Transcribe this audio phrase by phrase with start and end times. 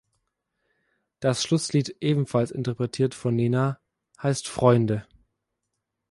[1.19, 3.79] Das Schlusslied, ebenfalls interpretiert von Nena,
[4.19, 5.05] heißt "Freunde".